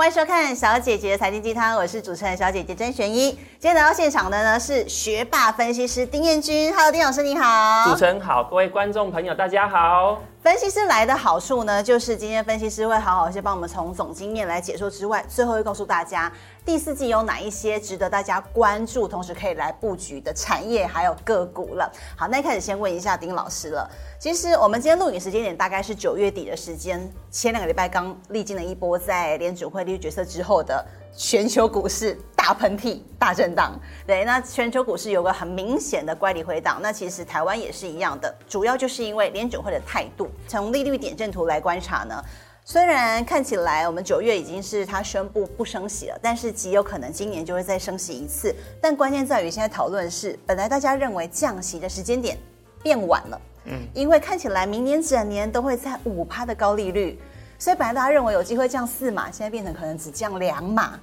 [0.00, 3.32] 欢迎收看小姐姐的财经鸡汤，我是主持人小姐姐甄璇一。
[3.32, 7.84] 今天来到现场的呢是学霸分析师丁彦君，Hello，丁老师你好。
[7.84, 10.22] 主持人好，各位观众朋友大家好。
[10.42, 16.32] 分析师来的好处呢，就是今天分析师会好好先帮我们从总经验来解说之外，最后会告诉大家
[16.70, 21.92] 第四季有哪一些值得大家关注，同时可以来布局的产业还有个股了。
[22.16, 23.90] 好，那开始先问一下丁老师了。
[24.20, 33.76] 其实我们今天录影时间点大概是九月底的时间，前两个礼拜刚历经了一波在联准会利率决策之后的全球股市大喷嚏、大震荡。
[34.06, 40.30] 对，那全球股市有个很明显的乖离回档，那其实台湾也是一样的，主要就是因为联准会的态度。
[40.46, 42.22] 从利率点阵图来观察呢，
[42.64, 48.54] 虽然看起来我们九月已经是他宣布不升息了，但是极有可能今年就会再升息一次。
[48.80, 52.38] 但关键在于现在讨论是，本来大家认为降息的时间点
[52.82, 57.18] 变晚了，嗯，因为看起来明年整年都会在五趴的高利率，
[57.58, 61.00] 所以本来大家认为有机会降四码，现在变成可能只降两码。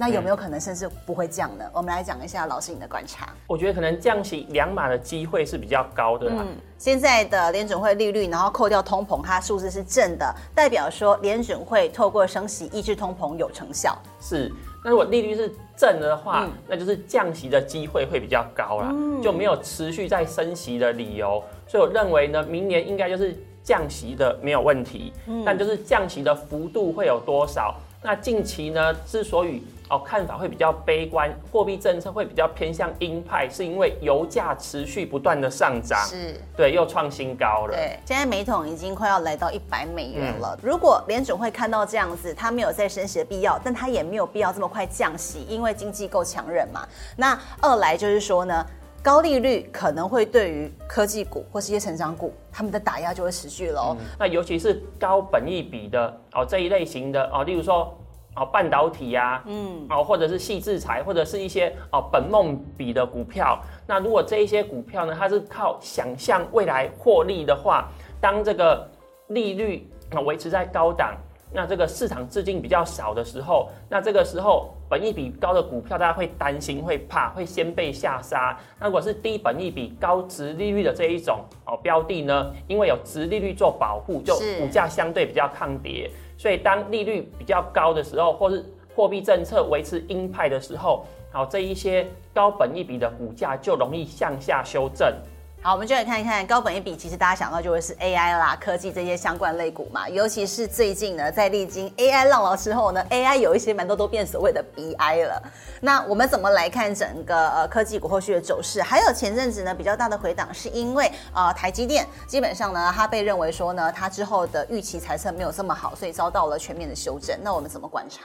[0.00, 1.64] 那有没有可能甚至不会降呢？
[1.74, 3.28] 我们来讲一下老师你的观察。
[3.46, 6.26] 我觉得可能降息两码的机会是比较高的。
[6.30, 13.94] 嗯，现在的联准会利率，然后扣掉通膨，它数字是正的，代表说联准会透过升息抑制通膨有成效。
[14.22, 14.50] 是，
[14.82, 21.44] 那如果利率是正的话，嗯、那就是降息的机会会比较高啦，嗯、就没有持续在升息的理由。
[21.66, 27.74] 所以我认为呢，明年应该就是降息的没有问题，嗯、但就是降息的幅度会有多少？
[28.02, 37.74] 那近期呢，之所以哦，看法会比较悲观，货币政策会比较偏向鹰派，是因为油价持续不断的上涨，是，对，又创新高了。
[37.74, 40.56] 对，现在每桶已经快要来到一百美元了。
[40.56, 46.86] 嗯、如果联准会看到这样子，它没有再升息的必要，但它也没有必要这么快降息，因为经济够强韧嘛。
[47.16, 48.64] 那二来就是说呢，
[49.02, 54.06] 高利率可能会对于科技股或是一些成长股，他们的打压就会持续喽、嗯。
[54.20, 57.92] 那尤其是高本益比的哦这一类型的哦，例如说。
[58.40, 63.60] 哦，半导体呀、啊，嗯，哦，或者是细制材，或者是一些哦本梦比的股票。
[63.86, 68.88] 那如果这一些股票呢，它是靠想象未来获利的话，当这个
[69.28, 71.14] 利率啊维持在高档，
[71.52, 78.56] 那这个市场资金比较少的时候，那这个时候本益比高的股票，大家会担心、会怕、会先被下杀。
[78.78, 86.10] 那如果是低本益比、高值利率的这一种哦标的呢，因为有值利率做保护，就股价相对比较抗跌。
[86.40, 88.64] 所以，当利率比较高的时候，或是
[88.96, 95.14] 货币政策维持鹰派的时候，好，这一些高本益比的股价就容易向下修正。
[95.62, 100.08] 好，我们就来看一看高本一比，其实大家想到就会是 AI 啦、科技这些相关类股嘛。
[100.08, 105.42] 尤其是最近呢，在历经 AI 浪潮之后呢，AI 有一些蛮多都变所谓的 BI 了。
[105.82, 108.80] 那我们怎么来看整个呃科技股后续的走势？
[108.80, 117.38] 还有前阵子呢比较大的回档，是因为呃台积电基本上呢，它被认为说呢，它之后的预期财测没有这么好，所以遭到了全面的修正。
[117.42, 118.22] 那我们怎么观察？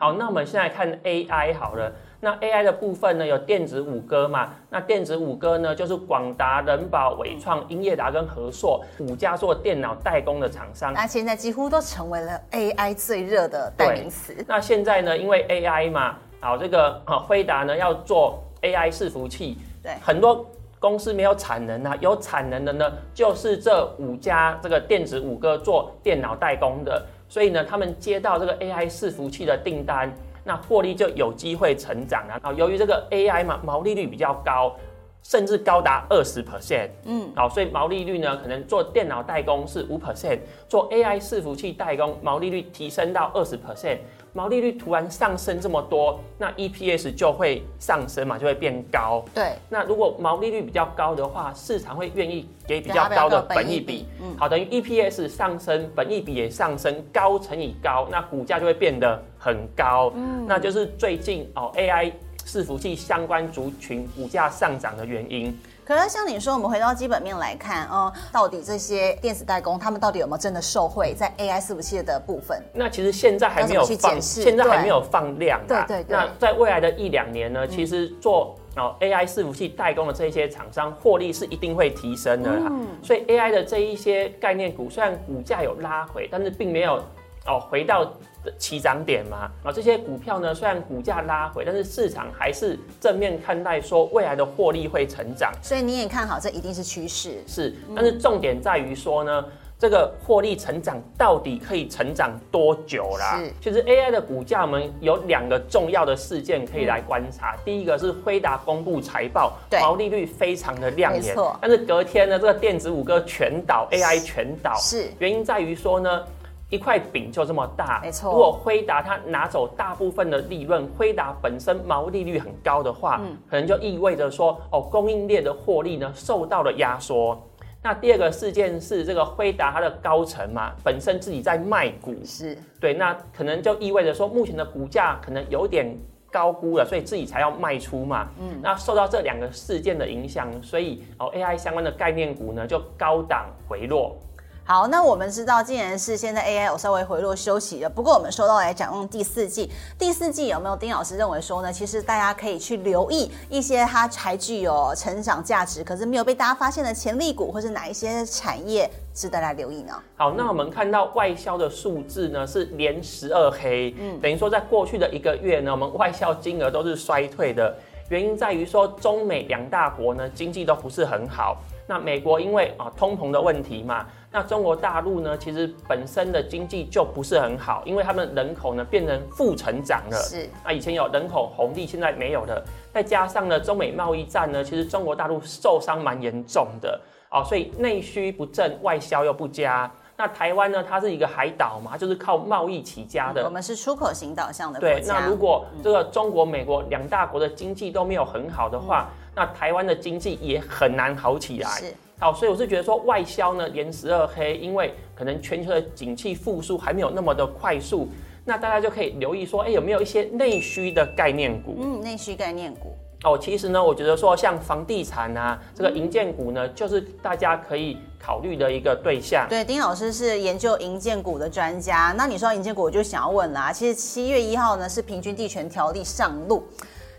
[0.00, 1.92] 好，那我们现在看 AI 好了。
[2.20, 4.48] 那 AI 的部分呢，有电子五哥嘛？
[4.70, 10.94] 那电子五哥呢，就是广达、人保、伟创、英业达跟和硕五家做电脑代工的厂商。
[10.94, 14.34] 那现在几乎都成为了 AI 最热的代名词。
[14.48, 20.46] 那现在呢，因为 AI 嘛，好，这个啊，辉达呢要做 AI 伺服器，对，很多
[20.78, 30.12] 公司没有产能啊，有产能的呢，就是这五家这个电子五哥做电脑代工的，所以呢，他们接到这个 AI 伺服器的订单。
[30.42, 32.50] 那获利就有机会成长了啊！
[32.54, 34.74] 由于这个 AI 嘛，毛利率比较高，
[35.22, 43.98] 甚至高达二十 percent，嗯，好，所以毛利率呢，可能做电脑代工是五 percent，做 AI 伺服器代工，毛利率提升到二十 percent。
[44.32, 49.24] 毛利率突然上升这么多，那 EPS 就会上升嘛，就会变高。
[49.34, 49.52] 对。
[49.68, 54.06] 那如果毛利率比较高的话，市场会愿意给比较高的本益比。
[54.20, 54.36] 嗯。
[54.38, 60.12] 好，等于 EPS 上升，本益比也上升，高乘以高，那股价就会变得很高。
[60.14, 60.46] 嗯。
[60.46, 62.12] 那就是最近哦 AI
[62.46, 65.56] 伺服器相关族群股价上涨的原因。
[65.90, 72.62] 可是像你说，我们回到基本面来看，嗯，到底这些电子代工他们到底有没有真的受惠在 AI 伺服器的部分？
[72.72, 75.66] 那其实现在还没有放，现在还没有放量啊。
[75.66, 76.16] 对对对。
[76.16, 82.68] 那在未来的一两年呢，其实做哦 AI 伺服器代工的这些厂商获利是一定会提升的啦。
[82.70, 82.86] 嗯。
[83.02, 87.02] 所以 AI 的这一些概念股，虽然股价有拉回，但是并没有
[87.46, 88.12] 哦回到。
[88.58, 95.52] 起涨点嘛，啊，这些股票呢，虽然股价拉回，但是市场还是正面看待，说未来的获利会成长。
[95.62, 97.44] 所以你也看好，这一定是趋势。
[97.46, 103.38] 是，但是重点在于说呢，嗯、这个获利成长到底可以成长多久啦？
[103.38, 107.54] 是，其实 AI 的股价，我们有两个重要的事件可以来观察。
[107.56, 109.52] 嗯、第一个是辉达公布财报，
[109.82, 111.36] 毛利率非常的亮眼。
[111.60, 116.24] 但是隔天呢，这个电子五哥全倒，，AI 全倒，是，原因在于说呢。
[116.70, 118.32] 一块饼就这么大，没错。
[118.32, 127.36] 如果辉达它拿走大部分的利润，辉达本身毛利率很高的话，嗯，可能就意味着说，哦，供应链的获利呢受到了压缩。
[127.82, 135.96] 那第二个事件是这个辉达它的高层嘛，本身自己在卖股，是对，那可能就意味着说，目前的股价可能有点
[136.30, 138.28] 高估了，所以自己才要卖出嘛。
[138.38, 144.14] 嗯，那受到这两个事件的影响，所以哦，AI 相关的概念股呢就高档回落。
[144.62, 149.68] 好，那我们知道，既然是现在 AI 有稍微回落休息了，不过我们说到来展望第四季，
[149.98, 151.72] 第四季有没有丁老师认为说呢？
[151.72, 159.92] 其实大家可以去留意一些它还具有成长价值，可是没有被大家发现的潜力股，或是哪一些产业值得来留意呢？
[160.16, 167.74] 好，那我们看到外销的数字呢是连十二黑，嗯，等于说在过去的一个月呢，我们外销金额都是衰退的，
[168.08, 171.56] 原因在于说中美两大国呢经济都不是很好。
[171.90, 180.16] 那美国因为啊通膨的问题嘛，那中国大陆呢，其实本身的经济就不是很好，因为他们人口呢变成负成长了。
[180.16, 180.48] 是。
[180.64, 182.64] 那以前有人口红利，现在没有了。
[182.94, 189.90] 再加上呢，中美贸易战呢，其实中国大陆受伤蛮严重的哦，所以内需不振，外销又不佳。
[190.16, 193.42] 那台湾呢，它是一个海岛嘛，就是靠贸易起家的。
[193.44, 194.78] 我们是出口型导向的。
[194.78, 195.02] 对。
[195.08, 208.08] 那如果这个中国、美国两大国的经济都没有很好的话，嗯那台湾的经济也很难好起来，是好，所以我是觉得说外销呢连十二黑，因为可能全球的景气复苏还没有那么的快速，
[208.44, 211.76] 那大家就可以留意说，哎、欸，有没有一些内需的概念股？
[211.80, 219.46] 嗯，内需概念股哦，其实呢，我觉得说像房地产啊，这个银建股呢，就是大家可以考虑的一个对象。
[219.48, 226.66] 对，丁老师是研究银建股的专家，那你说银建股，我就想要问啦，其实七月一号呢是平均地权条例上路，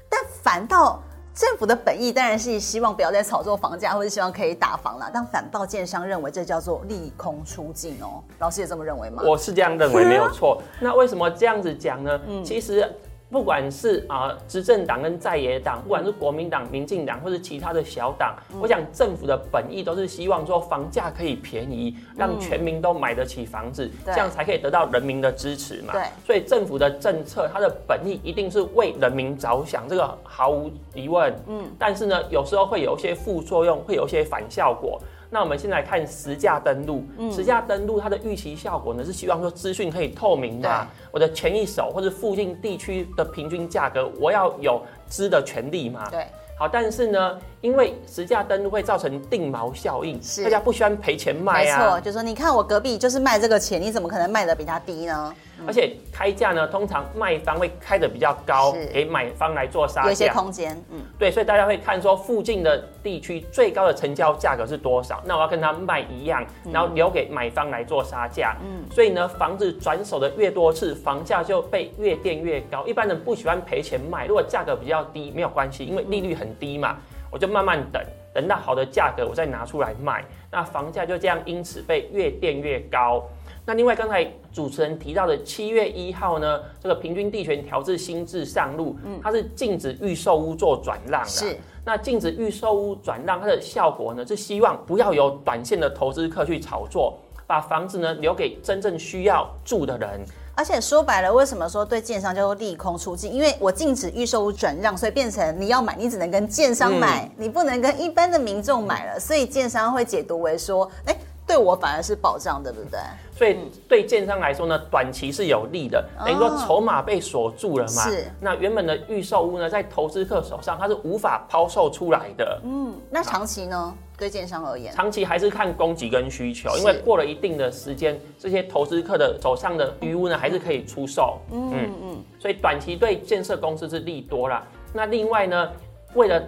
[0.08, 1.02] 但反倒。
[1.34, 5.10] 政府的本意当然是希望不要再炒作房价，或者希望可以打房了。
[5.14, 8.22] 但反倒建商认为这叫做利空出尽哦。
[8.40, 9.24] 老师也这么认为吗？
[9.26, 10.62] 我是这样认为，没有错。
[10.80, 12.20] 那为什么这样子讲呢？
[12.28, 12.88] 嗯，其实。
[13.32, 25.94] 不管是啊执政党跟在野党，不管是国民党、民进党或者其他的小党，嗯、我想政府的本意都是希望说房价可以便宜，让全民都买得起房子，嗯、这样才可以得到人民的支持嘛。
[25.94, 31.34] 对，所以政府的政策它的本意一定是为人民着想，这个毫无疑问。
[31.48, 35.02] 嗯，但是呢，有时候会有一些副作用，会有一些反效果。
[35.34, 46.10] 那我们先来看实价登录，嗯、实价登录它的预期效果呢，是希望说资讯可以透明的，啊，我的前一手或者附近地区的平均价格，我要有知的权利嘛。
[46.10, 46.28] 对，
[46.60, 51.78] 好，但是呢，因为实价登录会造成定锚效应，是大家不喜欢赔钱卖啊。
[51.78, 55.34] 没错，就是说你看我隔壁就是卖这个钱，你怎么可能卖的比他低呢？
[55.68, 60.76] 而且开价呢，通常卖方会开的比较高，给买方来做杀价，有一些空间。
[60.90, 68.56] 嗯，对，所以大家会看说附近的地区最高的成交价格是多少，那我要跟他卖一样，然后留给买方来做杀价。
[68.64, 72.84] 嗯，所以呢，房子转手的越多次，房价就被越垫越高。
[72.88, 76.98] 一般人不喜欢赔钱卖，如果价格比较低没有关系，因为利率很低嘛，
[77.32, 83.24] 我就慢慢等，等到好的价格我再拿出来卖，那房价就这样因此被越垫越高。
[83.66, 91.30] 那另外，刚才主持人提到的七月一号呢，这个平均地权调制新制上路，嗯，它是禁止预售屋做转让的。
[91.30, 91.56] 是，
[91.86, 100.20] 那禁止预售屋转让，它的效果呢，是希望不要有短线的投资客去炒作，把房子呢留给真正需要住的人。
[100.54, 103.34] 而且说白了，为什么说对建商叫做利空出尽？
[103.34, 109.20] 因为我禁止预售屋转让，所以变成你要买，你只能跟建商买，嗯、你不能跟一般的民众买了。
[109.20, 111.20] 所以建商会解读为说，哎、欸。
[111.52, 112.98] 对我反而是保障的，对不对？
[113.36, 118.04] 所以对建商来说呢，短期是有利的，等于说筹码被锁住了嘛。
[118.04, 118.32] 是。
[118.40, 122.62] 那原本的预售屋呢，在投资客手上，它是无法抛售出来的。
[122.64, 122.94] 嗯。
[123.10, 123.94] 那长期呢？
[124.18, 131.40] 对建商而言，长期还是看供给跟需求，因为过了一定的时间，这些投资客的手上的余屋呢，还是可以出售。
[131.52, 132.24] 嗯嗯嗯。
[132.40, 134.64] 所以短期对建设公司是利多啦。
[134.94, 135.70] 那另外呢，
[136.14, 136.42] 为了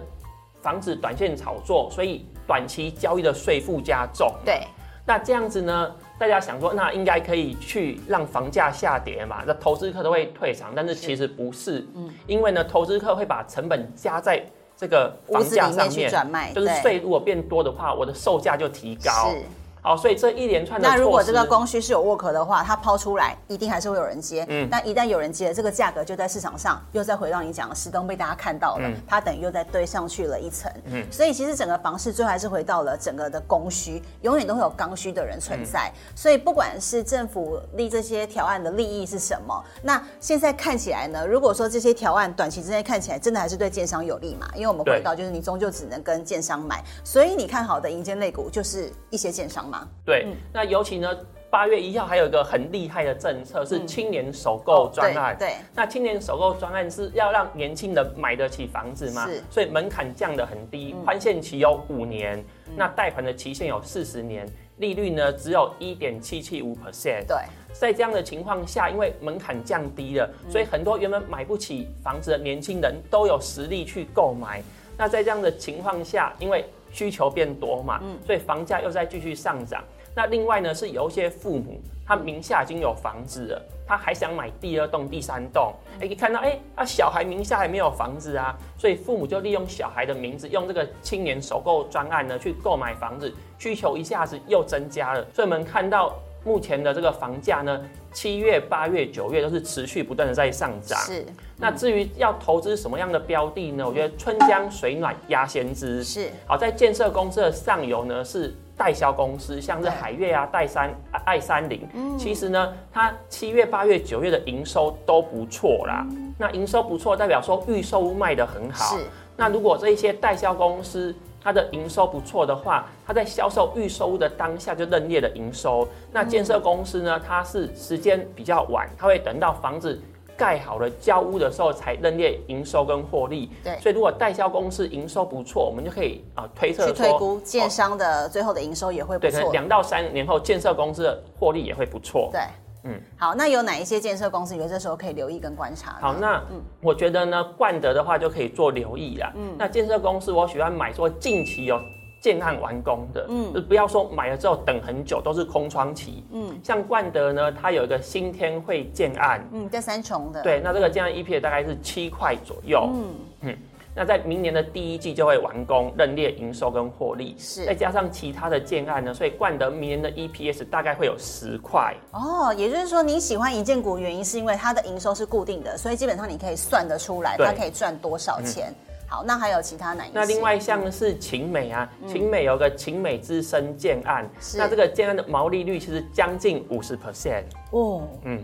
[0.62, 4.32] 防止短线炒作，所以短期交易的税负加重。
[4.46, 4.62] 对。
[5.06, 5.94] 那这样子呢？
[6.18, 9.42] 大家想说，那应该可以去让房价下跌嘛？
[9.46, 14.42] 那投资客都会退场，但是其实不是，嗯，因为呢，投资客会把成本加在
[14.76, 16.10] 这个房价上面，
[16.54, 19.30] 就是税如果变多的话，我的售价就提高。
[19.30, 19.42] 是。
[19.84, 24.42] 好，所以这一连串的，那如果这个供需是有沃壳的话，它抛出来一定还是会有人接。
[24.48, 30.72] 嗯，但一旦有人接了，这个价格就在市场上又再回到你讲的石灯被大家看到了，嗯、它等于又再堆上去了一层。
[30.86, 35.92] 嗯，所以其实整个房市最后还是回到了整个的供需，永远都会有刚需的人存在。
[35.94, 49.88] 嗯、所以不管是政府立这些条案的利益是什么，那现在看起来呢，如果说这些条案短期之内看起来真的还是对建商有利嘛，因为我们回到就是你终究只能跟建商买，所以你看好的银建类股就是一些建商嘛。
[50.04, 51.16] 对，那尤其呢，
[51.50, 55.36] 八月一号还有一个很厉害的政策是青年首购专案。
[55.38, 59.26] 对，那青年首购专案是要让年轻人买得起房子嘛？
[59.26, 59.42] 是。
[59.50, 62.42] 所以门槛降得很低，宽限期有五年，
[62.76, 64.46] 那贷款的期限有四十年，
[64.78, 67.26] 利率呢只有一点七七五 percent。
[67.26, 67.36] 对。
[67.72, 74.62] 在这样的情况下，因为门槛降低了，所以很多原本买不起房子的年轻人都有实力去购买。
[74.96, 79.82] 那在这样的情况下，因为需求变多嘛，所以房价又在继续上涨。
[80.14, 85.74] 那另外呢，是有一些父母，他名下已经有房子了，他还想买第二栋、第三栋。
[86.00, 95.26] 哎，可以看到，哎，啊，小孩名下还没有房子啊，所以父母就利用小孩的名字，用这个青年首购专案呢，去购买房子，需求一下子又增加了。
[95.34, 97.80] 所以我们看到目前的这个房价呢，
[98.12, 100.98] 七月、八月、九月都是持续不断的在上涨。
[101.00, 101.24] 是。
[101.56, 103.86] 那至于要投资什么样的标的呢？
[103.86, 106.04] 我觉得春江水暖鸭先知。
[106.04, 106.28] 是。
[106.46, 108.54] 好，在建设公司的上游呢是。
[108.76, 110.92] 代销公司像是海悦啊、代三、
[111.24, 116.04] 爱三菱，嗯、其实呢，它七月、八月、九月的营收都不错啦。
[116.10, 118.96] 嗯、那营收不错，代表说预售屋卖得很好。
[118.96, 119.04] 是。
[119.36, 125.86] 那如果这一些代销公司它的营收不错的话，它在销售预售屋的当下就认列了营收。
[126.10, 130.00] 那建设公司呢，它是时间比较晚，它会等到房子。
[130.36, 139.40] 盖好了交屋的时候才认列营收跟获利，对，所以如果代销公司营收不错，我们就可以啊推测说，去推估建商的最后的营收也会不错。
[139.42, 142.30] 对，两到三年后建设公司的获利也会不错。
[142.32, 142.40] 对，
[142.84, 145.96] 嗯，好，那有哪一些建设公司，你觉得这时候可以留意跟观察？
[146.00, 149.32] 好，那嗯，我觉得呢，冠德的话就可以做留意啦。
[149.34, 151.80] 嗯，那建设公司我喜欢买说近期有。
[152.20, 163.14] 建案完工的，嗯，就不要说买了之后等很久都是空窗期，嗯，像冠德呢，它有一个新天汇建案，嗯，在三重的，对，那这个建案 EPS 大概是七块左右，嗯。
[163.42, 163.58] 嗯，
[163.96, 178.68] 那在明年的第一季就会完工，认列营收跟获利，是，再加上其他的建案呢，所以冠德明年的 EPS 大概会有十块，哦，也就是说你喜欢一建股原因是因为它的营收是固定的，所以基本上你可以算得出来它可以赚多少钱。
[178.70, 178.74] 嗯
[179.06, 180.14] 好，那还有其他哪一些？
[180.14, 184.56] 那另外像是勤美啊，勤、嗯、美有个勤美之声建案，是。
[184.56, 188.42] 那这个建案的毛利率其实将近五十 percent 哦，嗯，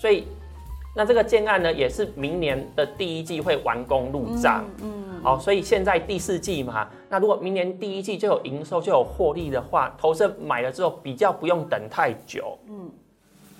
[0.00, 0.26] 所以
[0.96, 12.90] 那这个建案呢，也是明年的第一季会完工入账，嗯，好，所以现在第四季嘛，那如果明年第一季就有营收就有获利的话，投资买了之后比较不用等太久，嗯，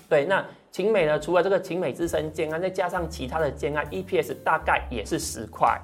[0.09, 5.79] 对，那晴美呢，除了这个晴美之声建案，再加上其他的建案，EPS 大概也是十块。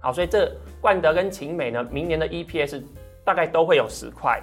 [0.00, 2.82] 好，所以这冠德跟晴美呢，明年的 EPS
[3.24, 4.42] 大概都会有十块。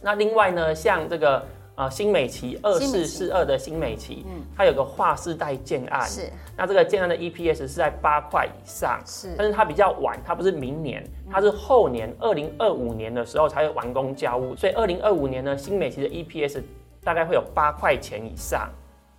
[0.00, 1.44] 那另外呢，像这个
[1.78, 6.28] 呃新美琪二四四二的新美琪，嗯，它有个划世代建案，是。
[6.56, 9.32] 那这个建案的 EPS 是在八块以上，是。
[9.38, 16.60] 但是它比较晚，它不是明年，它是后年二零二五年的时候才会完工交屋，所以二零二五年呢，新美琪的 EPS
[17.04, 18.68] 大概会有八块钱以上。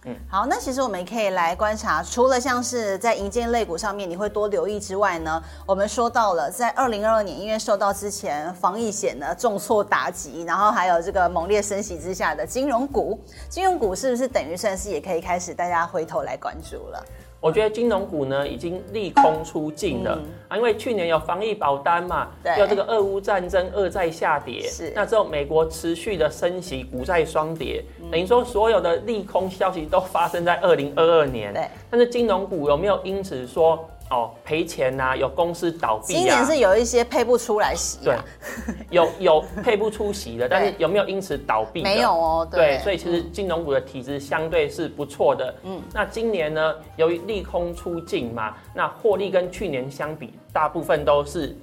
[0.06, 17.06] 嗯，好，那其实我们可以来观察，除了像是在银建类股上面你会多留意之外呢，我们说到了在二零二二年，因为受到之前防疫险的重挫打击，然后还有这个猛烈升息之下的金融股，金融股是不是等于算是也可以开始大家回头来关注了？
[17.42, 33.90] 我觉得金融股呢已经利空出尽了、嗯、啊，因为去年有防疫保单嘛，对，有这个俄乌战争，二债下跌，是，那之后美国持续的升息，股债双跌，嗯、等于说所有的利空消息都发生在二零二二年，对，但是金融股有没有因此说？
[34.10, 36.18] 哦，赔钱呐、啊，有公司倒闭、啊。
[36.18, 38.24] 今年是有一些配不出来息、啊，
[38.66, 41.84] 对， 有有配不出息的，但是有没有因此倒闭？
[41.84, 45.54] 没有哦，对，对，所以其实金融股的体质相对是不错的。
[45.64, 51.56] 嗯，那今年呢，由于利空出尽嘛，那获利跟去年相比，大部分都是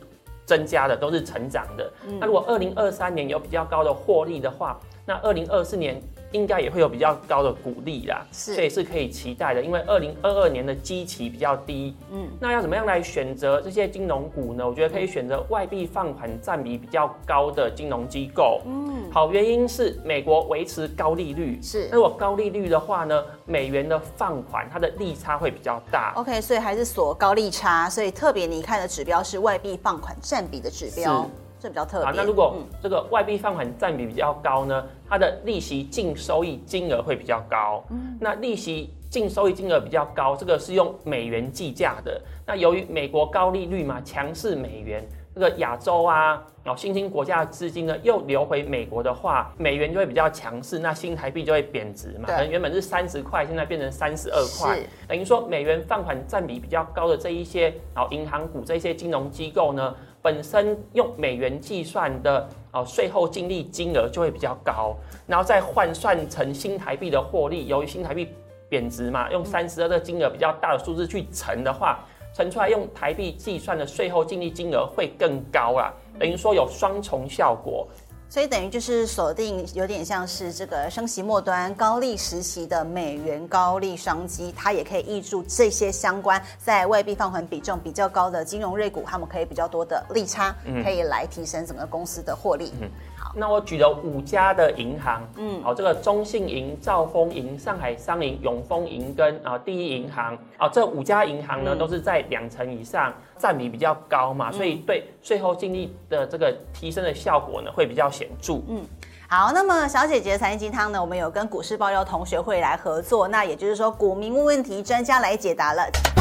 [0.44, 1.92] 增加的，都是成长的。
[2.06, 6.00] 嗯、那如果二零二三年有比较高的获利的话，那二零二四年。
[6.32, 9.62] 应该也会有比较高的鼓励啦，是，所以是可以期待的。
[9.62, 14.66] 因为二零二二年的基期比较低，嗯，那要怎么样来选择这些金融股呢？
[14.66, 26.12] 我觉得可以选择外币放款占比比较高的金融机构，嗯，好，原因是美国维持高利率，是，那如果高利率的话呢，美元的放款它的利差会比较大。
[26.16, 31.28] OK，所以还是锁高利差，所以特别你看的指标是外币放款占比的指标。
[31.58, 32.12] 这比较特别。
[32.14, 37.82] 那如果这个外币放款占比比较高呢，它的利息净收益金额会比较高。
[37.90, 42.20] 嗯，那利息净收益金额比较高，这个是用美元计价的。
[42.46, 52.26] 那由于美国高利率嘛，强势美元，这个亚洲啊，然哦，新兴国家的资金呢又流回美国的话，美元就会比较强势，那新台币就会贬值嘛。
[52.26, 59.94] 对可能原本是三十块，现在变成三十二块，等于说美元放款占比比较高的这一些，然后银行股这些金融机构呢。
[60.26, 68.34] 本身用美元计算的哦税后净利金额就会比较高，然后再换算成新台币的获利，由于新台币
[68.68, 72.00] 贬值嘛，用三十二这个金额比较大的数字去乘的话，
[72.34, 77.86] 乘出来用台币计算的税后净利金额会更高啦，等于说有双重效果。
[78.28, 90.54] 所以等于就是锁定有点像是这个升息末端高利时期的美元高利商机，它也可以挹注这些相关在外币放款比重比较高的金融类股，他们可以比较多的利差，
[90.84, 92.72] 可以来提升整个公司的获利。
[92.80, 92.90] 嗯
[93.38, 108.54] 那我举了五家的银行，嗯，好，这个中信银、兆丰银、上海商银、永丰银跟啊第一银行，啊，这五家银行呢、嗯、都是在两成以上，占比比较高嘛，所以对税后净利的这个提升的效果呢会比较显著。
[108.68, 108.82] 嗯，
[109.28, 116.15] 好，那么小姐姐的财经鸡汤呢，我们有跟股市爆料同学会来合作，那也就是说股民问问题，专家来解答了。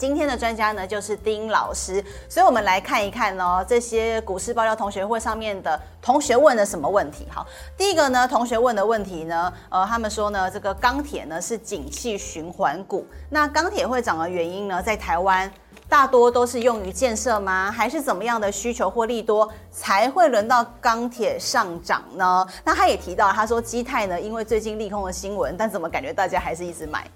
[0.00, 7.26] 今天的专家呢，就是丁老师，所以我们来看一看哦，这些股市爆料同学会上面的同学问了什么问题？
[7.30, 15.52] 好，第一个呢，同学问的问题呢，呃，他们说呢，这个钢铁呢是景气循环股，那钢铁会涨的原因呢，在台湾
[15.86, 17.70] 大多都是用于建设吗？
[17.70, 22.46] 还是怎么样的需求或利多才会轮到钢铁上涨呢？
[22.64, 27.06] 那他也提到，他说基泰呢，因为最近利空的新闻，但怎么感觉大家还是一直买？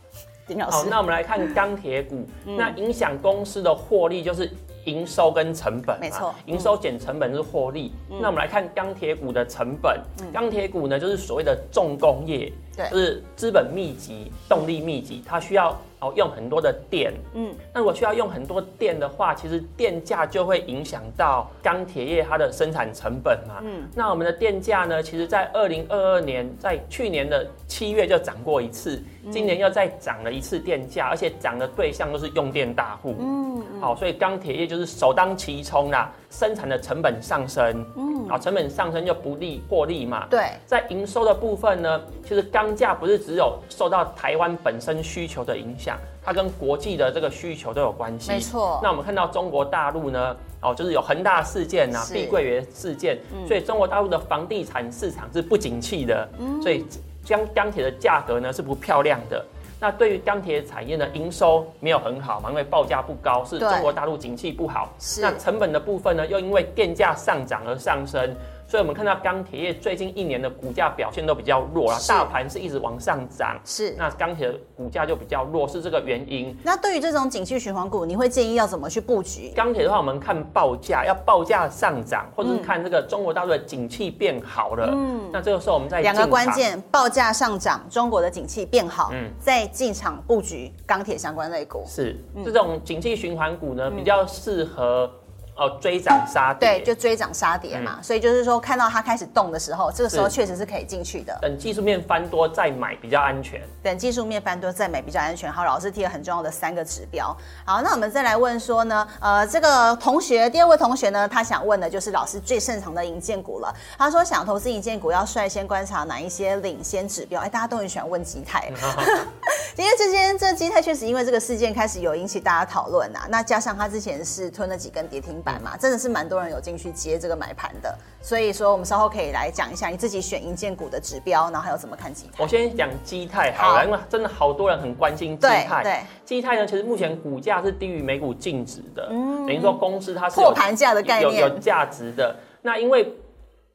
[0.68, 4.50] 好，那我们来看钢铁股，嗯、那影响公司的获利就是
[4.84, 7.94] 营收跟成本，没错，营收减成本是获利。
[8.10, 9.98] 嗯、那我们来看钢铁股的成本，
[10.32, 16.12] 钢铁、嗯、股呢就是所谓的重工业，对，就是资本密集、动力密集，它需要哦。
[16.16, 45.96] 用很多的电，嗯，那如果需要用很多电的话，其实电价就会影响到钢铁业它的生产成本嘛，嗯，那我们的电价呢，其实在二零二二年，在去年的七月就涨过一次，今年又再涨了一次电价，而且涨的对象都是用电大户，嗯，好，所以钢铁业就是首当其冲啦，生产的成本上升，嗯，啊，成本上升就不利获利嘛，对，在营收的部分呢，其实钢价不是只有受到台湾本身需求的影响。
[46.26, 48.80] 它跟国际的这个需求都有关系，没错。
[48.82, 56.86] 那我们看到中国大陆呢，哦，就是有恒大事件呐、啊，碧桂园事件，嗯、所以中国大陆的房地产市场是不景气的，嗯、所以
[57.22, 59.44] 将钢铁的价格呢是不漂亮的。
[59.84, 64.90] 那对于钢铁产业的，营收没有很好嘛，因为报价不高，是中国大陆景气不好。
[64.98, 65.20] 是。
[65.20, 68.34] 那成本的部分呢，又因为电价上涨而上升。
[68.74, 76.52] 所以，我们看到钢铁业最近一年的股价表现都比较弱啊，大盘是一直往上涨，是那钢铁的股价就比较弱，是这个原因。
[76.64, 79.52] 那对于这种景气循环股，你会建议要怎么去布局？
[79.54, 84.90] 钢铁的话，我们看报价，要报价上涨，或者是看这个中国大陆的景气变好了。
[84.92, 91.84] 嗯，那这个时候我们再两个关键：报价上涨，中国的景气变好，嗯，再进场布局钢铁相关类股。
[91.86, 95.08] 是，这种景气循环股呢，比较适合。
[95.56, 97.94] 哦，追涨杀跌，对，就追涨杀跌嘛。
[97.98, 101.38] 嗯、所以就是说，看到它开始动的时候，这个时候确实是可以进去的。
[101.40, 103.62] 等技术面翻多再买比较安全。
[103.80, 105.52] 等技术面翻多再买比较安全。
[105.52, 107.36] 好，老师提了很重要的三个指标。
[107.64, 113.72] 好，那我们再来问说呢，呃，这个同学，第二位同学呢，他想问的就是老师最擅长的银建股了。
[113.96, 117.40] 他说想投资银建股，要率先观察哪一些领先指标？
[117.40, 118.68] 哎，大家都很喜欢问基泰，
[119.78, 123.20] 因为这些这基泰确实因为这个事件开始有引起大家讨论呐。
[123.28, 125.43] 那加上他之前是吞了几根跌停。
[125.44, 132.42] 板嘛，真的是蛮多人有进去接这个买盘的，所以说我们稍后可以来讲一下你自己选营建股的指标，然后还有怎么看基泰。
[132.42, 135.82] 我先讲基泰好了，因为真的好多人很关心基泰。
[135.82, 142.34] 对，基泰呢，其实目前股价是低于每股净值的，嗯，等于说公司它是破盘价的概念，有有价值的。
[142.62, 143.14] 那因为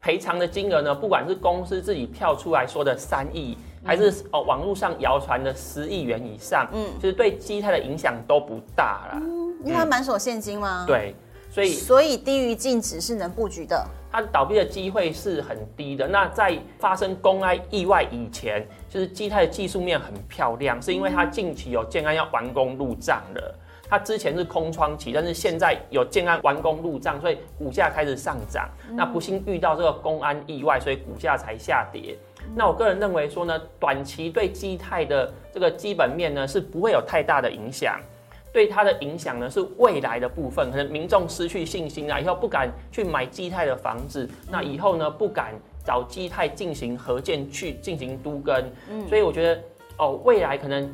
[0.01, 10.85] 赔偿的金额呢，不管是公司自己跳出来说的三亿，还是哦网络上谣传的十亿元以上，嗯，就是对基泰的影响都不大啦，嗯，因为它满手现金吗？
[10.87, 11.15] 对。
[11.49, 16.07] 所以，所以低于净值是能布局的，它倒闭的机会是很低的。
[16.07, 23.55] 那在发生公安意外以前，就是基泰的技术面很漂亮，是因为它近期有建安要完工入账了。
[23.91, 28.69] 它之前是空窗期，但是现在有建安完工入账，所以股价开始上涨。
[28.91, 32.15] 那不幸遇到这个公安意外，所以股价才下跌。
[32.55, 37.99] 那我个人认为说呢，短期对基泰的这个基本面呢是不会有太大的影响。
[38.51, 45.53] 对它的影响呢，是未来的部分，可能民众失去信心啊，以后不敢去买基泰的房子，那以后呢，不敢
[45.85, 48.55] 找基泰进行合建去进行都更，
[48.89, 49.61] 嗯，所以我觉得
[49.97, 50.91] 哦，未来可能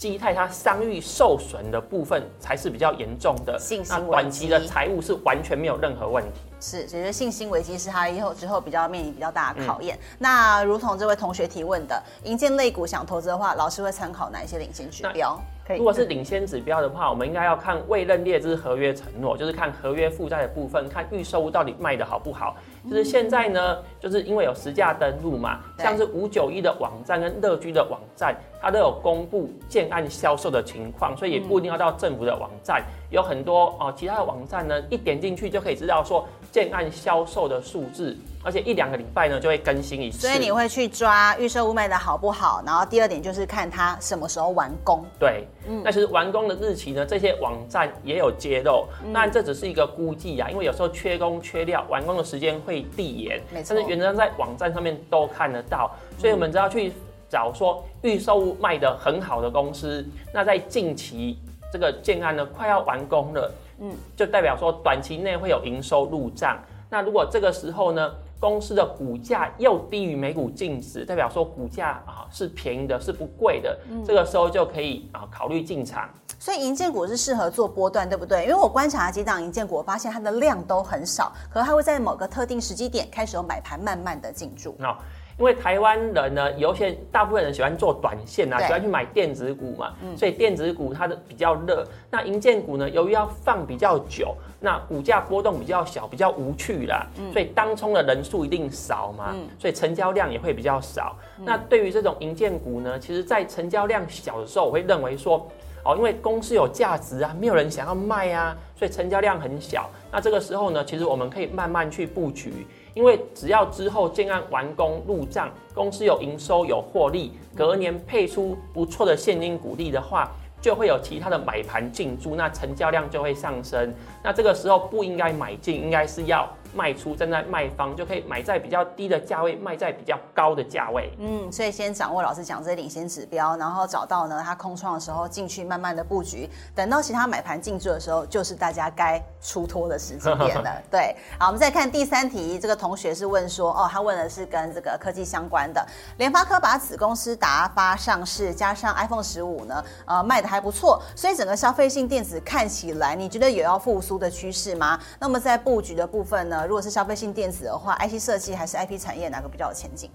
[0.00, 6.40] 基泰它商誉受损的部分才是比较严重的，那短期的财务是完全没有任何问题。
[6.58, 9.94] 是，其实信心危机是它以后之后比较面临比较大的考验。
[9.96, 15.38] 嗯、那如同这位同学提问的，银建类股想投资的话，老师会参考哪一些领先指标？
[15.76, 22.56] 如果是领先指标的话，我们应该要看未认列之合约承诺，就是看合约负债的部分，看预售物到底卖的好不好。
[22.88, 38.16] 就是现在呢，就是因为有实价登录嘛，像是五九一的网站跟乐居的网站，它都有公布建案销售的情况，所以也不一定要到政府的网站，有很多哦其他的网站呢，一点进去就可以知道说建案销售的数字。
[38.42, 45.04] 而且一两个礼拜呢就会更新一次，所以你会去抓预售屋卖的好不好，然后第二点就是看它什么时候完工。
[45.18, 56.94] 对，嗯，那其实完工的日期呢，这些网站也有揭露，那、嗯、这只是一个估计啊，因为有时候缺工缺料，完工的时间会递延，没错，但是原则上在网站上面都看得到，所以我们只要去
[57.28, 61.38] 找说预售屋卖的很好的公司，那在近期
[61.70, 76.08] 这个建案呢快要完工了，嗯，就代表说短期内会有营收入账，那如果这个时候呢，公司的股价又低于每股净值，代表说股价啊是便宜的，是不贵的，嗯、这个时候就可以啊考虑进场。
[76.38, 78.44] 所以银建股是适合做波段，对不对？
[78.44, 84.74] 因为我观察几档银建股，我发现它的量都很少，可是它会在某个特定时机点开始有买盘，慢慢的进驻。
[84.80, 84.96] 哦
[85.40, 91.82] 因为台湾人呢，有些大部分人喜欢做短线啊，喜欢去买电子股嘛，嗯、所以电子股它的比较热。
[92.10, 101.16] 那银建股呢，由于要放比较久，那股价波动比较小，比较无趣啦，嗯、所以当冲的人数一定少嘛，嗯、所以成交量也会比较少。
[101.38, 105.48] 嗯、那对于这种银建股呢，其实在成交量小的时候，我会认为说，
[105.82, 109.88] 哦，因为公司有价值啊，没有人想要卖啊，所以成交量很小。
[110.12, 112.66] 那这个时候呢，其实我们可以慢慢去布局。
[112.94, 123.94] 因为只要之后建案完工入账，公司有营收有获利，隔年配出不错的现金股利的话，就会有其他的买盘进驻，那成交量就会上升。
[124.22, 126.48] 那这个时候不应该买进，应该是要。
[126.74, 131.12] 卖出站在卖方就可以买在比较低的价位，卖在比较高的价位。
[131.18, 136.48] 嗯，所以先掌握老师讲这些领先指标，然后找到呢它空窗的时候进去，慢慢的布局。
[136.74, 140.70] 等到其他买盘进驻的时候，就是大家该出脱的时间点了。
[140.90, 145.84] 对，好，我们再看第三题，这个同学是问说，哦，他问的是跟这个科技相关的。
[146.18, 154.98] 联发科把子公司达发上市，加上 iPhone 十五呢，呃，卖的还不错，所以整个消费性电子看起来，你觉得有要复苏的趋势吗？
[155.18, 156.59] 那么在布局的部分呢？
[156.66, 160.10] 如果是消费性电子的话，IC 设计还是 IP 产业哪个比较有前景？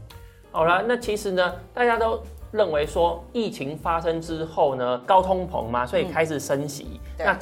[0.51, 7.01] 好了，那其实呢，大家都认为说疫情发生之后呢，高通膨嘛，所以开始升息。
[7.17, 7.38] 嗯、那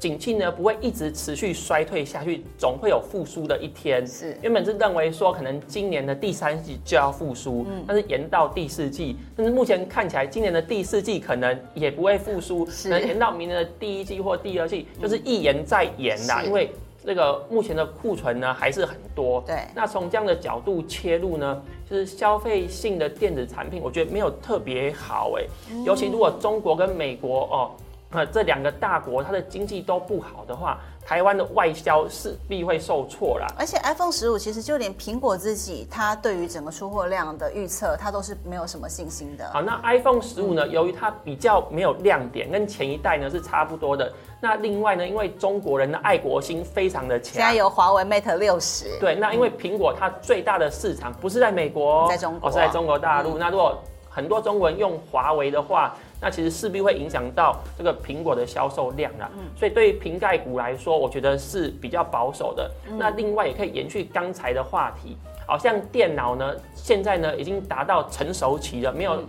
[0.00, 4.04] 景气呢不会一直持续衰退下去，总会有复苏的一天。
[4.04, 16.72] 是，原本是认为说可能今年的第三季就要复苏，嗯、但是延到第四季，但是目前看起来今年的第四季可能也不会复苏，能延到明年的第一季或第二季，就是一延再延啦，因为。
[17.04, 19.56] 这个目前的库存呢还是很多，对。
[19.74, 27.70] 那从这样的角度切入呢，就是消费性的电子产品，我觉得没有特别好哎，嗯、尤其如果中国跟美国哦。
[28.12, 33.46] 那这两个大国，它的经济都不好的话，台湾的外销势必会受挫啦。
[33.56, 39.48] 而且 iPhone 十五其实就连苹果自己，它对于整个出货量的预测，它都是没有什么信心的。
[39.52, 40.66] 好，那 iPhone 十五呢？
[40.66, 44.12] 由于它比较没有亮点，跟前一代呢是差不多的。
[44.40, 48.98] 那另外呢，因为中国人的爱国心非常的强，现在有华为 Mate 六十。
[48.98, 53.36] 对，那因为苹果它最大的市场不是在美国，在中国，哦，是在中国大陆。
[53.36, 59.30] 嗯、那如果很多中国人用华为的话，那其实势必会影响到这个苹果的销售量啦。
[59.38, 62.70] 嗯，所以对于瓶盖股来说，我觉得是比较保守的。
[62.88, 69.24] 嗯、那另外也可以延续刚才的话题，好像电脑呢，现在呢已经达到成熟期了，没有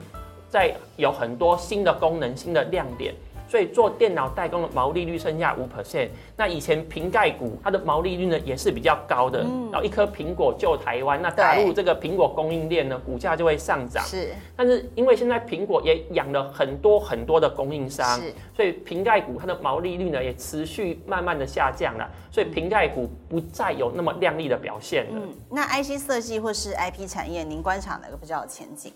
[0.50, 3.16] 再有很多新的功能、新的亮点。
[3.52, 14.06] 所以做电脑代工的毛利率剩下五 percent，那以前瓶盖股它的毛利率呢也是比较高的，嗯、然后一颗苹果救台湾，那打入这个苹果供应链呢，股价就会上涨。
[14.06, 25.12] 是，但是因为现在苹果也养了很多很多的供应商，是，所以瓶盖股它的毛利率呢也持续慢慢的下降了，所以瓶盖股不再有那么亮丽的表现了。
[25.16, 28.94] 嗯，那 IC 设计或是 IP 产业，您观察哪个比较有前景？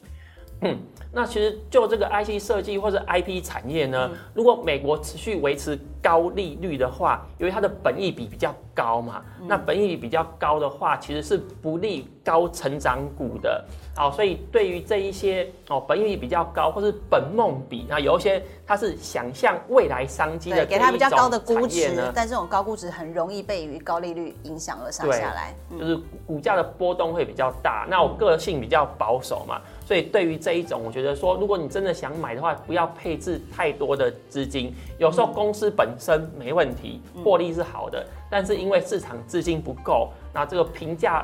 [0.65, 0.78] 嗯，
[1.12, 13.63] 那其实就这个 IC 设计或者 IP 产业呢，嗯、如果美国持续维持高利率的话，因为它的本益比比较高嘛，嗯、那本益比比较高的话，其实是不利高成长股的。
[13.95, 27.86] 好，所以对于这一些哦，本益比比较高或是本梦比，那有一些它是想象未来商机的，给它比较高的估值呢，但这种高估值很容易被于高利率影响而上下来，就是股价的波动会比较大。
[27.89, 29.62] 那我个性比较保守嘛。
[29.86, 34.74] 所以对于这一种，我觉得说，如果你真的想买的话，不要配置太多的资金。
[34.98, 41.24] 有时候公司本身没问题，获利是好的，但是因为市场资金不够，那这个评价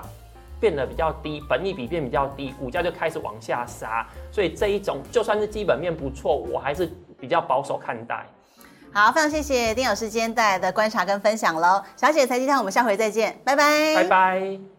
[0.60, 4.08] 变得比较低，本益比变比较低，股价就开始往下杀。
[4.32, 6.88] 所以这一种就算是基本面不错，我还是
[7.20, 8.24] 比较保守看待。
[8.94, 11.82] 好，非常谢谢丁老师今天带来的观察跟分享喽。
[11.96, 14.71] 小姐财经台，我们下回再见，拜拜，拜拜。